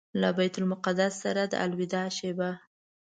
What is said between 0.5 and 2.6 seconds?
المقدس سره د الوداع شېبه.